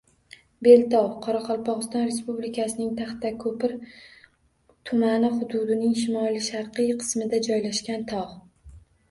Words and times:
Beltov– 0.67 1.09
Qoraqalpog‘iston 1.25 2.07
Respublikasining 2.07 2.95
Taxtako‘pir 3.01 3.75
tumani 3.91 5.31
hududining 5.37 5.95
shimoli-sharqiy 6.01 6.91
qismida 7.05 7.43
joylashgan 7.51 8.11
tog‘. 8.15 8.35